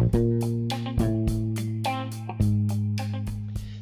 [0.00, 0.39] Bye.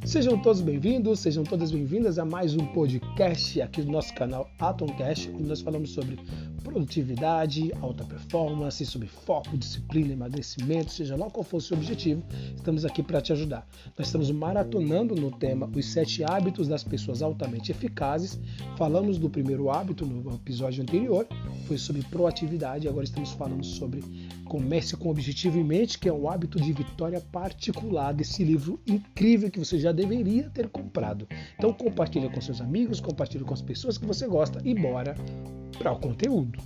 [0.09, 5.29] Sejam todos bem-vindos, sejam todas bem-vindas a mais um podcast aqui do nosso canal Atomcast,
[5.29, 6.19] onde nós falamos sobre
[6.65, 12.23] produtividade, alta performance, sobre foco, disciplina, emagrecimento, seja lá qual for o seu objetivo,
[12.57, 13.67] estamos aqui para te ajudar.
[13.99, 18.41] Nós estamos maratonando no tema Os Sete Hábitos das Pessoas Altamente Eficazes.
[18.79, 21.27] Falamos do primeiro hábito no episódio anterior,
[21.67, 24.03] foi sobre proatividade, agora estamos falando sobre
[24.47, 29.51] comece com objetivo em mente, que é um hábito de vitória particular desse livro incrível
[29.51, 31.27] que você já deveria ter comprado.
[31.57, 35.17] Então compartilha com seus amigos, compartilha com as pessoas que você gosta e bora
[35.77, 36.61] para o conteúdo.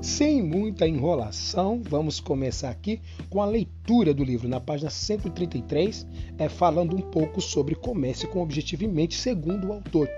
[0.00, 4.48] Sem muita enrolação, vamos começar aqui com a leitura do livro.
[4.48, 6.06] Na página 133,
[6.38, 10.08] é falando um pouco sobre comece com objetivo em mente, segundo o autor.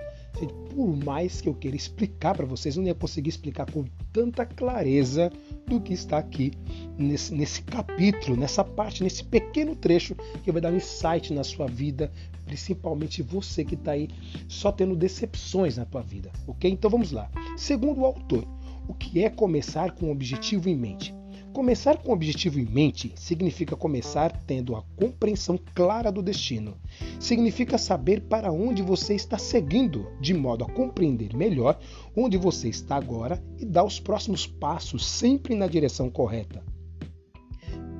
[0.74, 4.44] Por mais que eu queira explicar para vocês, eu não ia conseguir explicar com tanta
[4.44, 5.30] clareza
[5.66, 6.50] do que está aqui
[6.98, 11.66] nesse, nesse capítulo, nessa parte, nesse pequeno trecho que vai dar um insight na sua
[11.66, 12.10] vida,
[12.44, 14.08] principalmente você que está aí
[14.48, 16.70] só tendo decepções na tua vida, ok?
[16.70, 17.30] Então vamos lá.
[17.56, 18.44] Segundo o autor,
[18.88, 21.14] o que é começar com um objetivo em mente?
[21.54, 26.76] Começar com um objetivo em mente significa começar tendo a compreensão clara do destino.
[27.24, 31.78] Significa saber para onde você está seguindo, de modo a compreender melhor
[32.14, 36.62] onde você está agora e dar os próximos passos sempre na direção correta.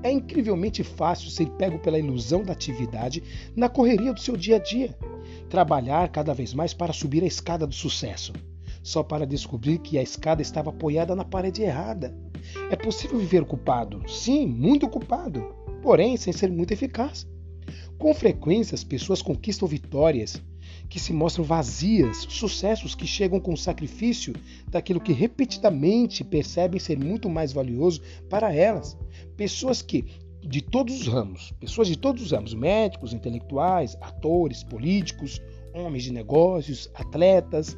[0.02, 3.22] É incrivelmente fácil ser pego pela ilusão da atividade
[3.56, 4.94] na correria do seu dia a dia.
[5.48, 8.34] Trabalhar cada vez mais para subir a escada do sucesso,
[8.82, 12.14] só para descobrir que a escada estava apoiada na parede errada
[12.70, 15.42] é possível viver culpado, sim, muito culpado,
[15.80, 17.26] porém sem ser muito eficaz.
[18.04, 20.38] Com frequência, as pessoas conquistam vitórias
[20.90, 24.34] que se mostram vazias, sucessos que chegam com o sacrifício
[24.68, 28.94] daquilo que repetidamente percebem ser muito mais valioso para elas.
[29.38, 30.04] Pessoas que,
[30.46, 35.40] de todos os ramos, pessoas de todos os ramos, médicos, intelectuais, atores, políticos,
[35.72, 37.74] homens de negócios, atletas,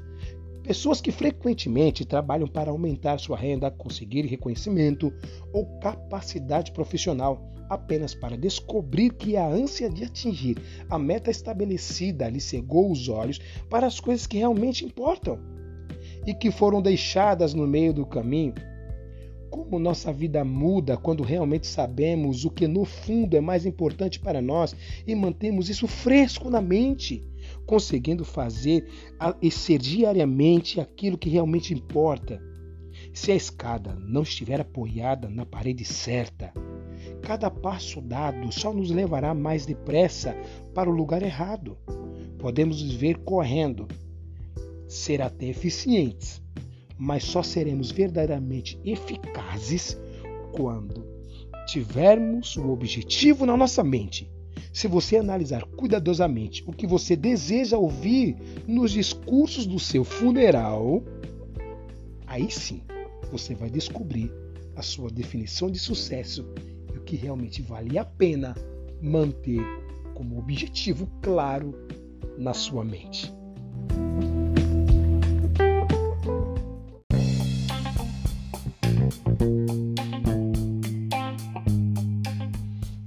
[0.67, 5.13] Pessoas que frequentemente trabalham para aumentar sua renda, conseguir reconhecimento
[5.53, 7.41] ou capacidade profissional,
[7.71, 10.59] apenas para descobrir que a ânsia de atingir
[10.91, 13.39] a meta estabelecida lhe cegou os olhos
[13.71, 15.39] para as coisas que realmente importam
[16.27, 18.55] e que foram deixadas no meio do caminho.
[19.49, 24.43] Como nossa vida muda quando realmente sabemos o que no fundo é mais importante para
[24.43, 24.75] nós
[25.07, 27.25] e mantemos isso fresco na mente
[27.67, 28.89] conseguindo fazer
[29.43, 32.41] e ser diariamente aquilo que realmente importa.
[33.13, 36.53] Se a escada não estiver apoiada na parede certa,
[37.23, 40.37] cada passo dado só nos levará mais depressa
[40.75, 41.77] para o lugar errado.
[42.39, 43.89] Podemos viver correndo,
[44.87, 46.43] ser até eficientes,
[46.99, 49.99] mas só seremos verdadeiramente eficazes
[50.53, 51.05] quando
[51.67, 54.31] tivermos o objetivo na nossa mente
[54.73, 58.37] se você analisar cuidadosamente o que você deseja ouvir
[58.67, 61.03] nos discursos do seu funeral,
[62.27, 62.83] aí sim
[63.31, 64.31] você vai descobrir
[64.75, 66.47] a sua definição de sucesso
[66.95, 68.55] e o que realmente vale a pena
[69.01, 69.63] manter
[70.15, 71.75] como objetivo claro
[72.39, 73.33] na sua mente.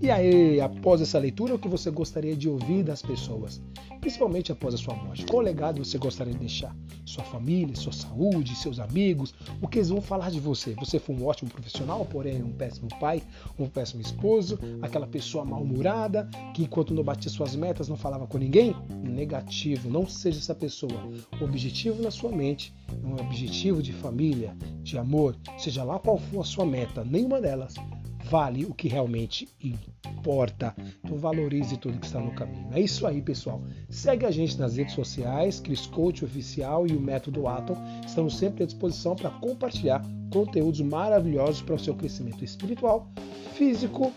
[0.09, 3.61] E aí, após essa leitura, o que você gostaria de ouvir das pessoas?
[4.01, 5.23] Principalmente após a sua morte.
[5.23, 6.75] Qual legado você gostaria de deixar?
[7.05, 9.35] Sua família, sua saúde, seus amigos?
[9.61, 10.73] O que eles vão falar de você?
[10.79, 13.21] Você foi um ótimo profissional, porém um péssimo pai,
[13.59, 18.39] um péssimo esposo, aquela pessoa mal-humorada que enquanto não batia suas metas não falava com
[18.39, 18.75] ninguém?
[19.03, 21.07] Negativo, não seja essa pessoa.
[21.39, 26.17] O objetivo na sua mente é um objetivo de família, de amor, seja lá qual
[26.17, 27.75] for a sua meta, nenhuma delas
[28.29, 30.75] vale o que realmente importa.
[31.03, 32.69] Então valorize tudo que está no caminho.
[32.71, 33.61] É isso aí, pessoal.
[33.89, 37.75] Segue a gente nas redes sociais, Cris Coach Oficial e o Método Atom.
[38.05, 43.09] Estamos sempre à disposição para compartilhar conteúdos maravilhosos para o seu crescimento espiritual,
[43.55, 44.13] físico,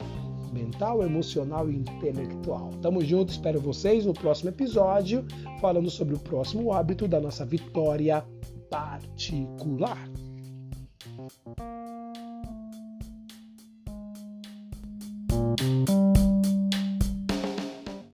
[0.52, 2.70] mental, emocional e intelectual.
[2.82, 5.24] Tamo junto, espero vocês no próximo episódio,
[5.60, 8.22] falando sobre o próximo hábito da nossa vitória
[8.68, 10.06] particular.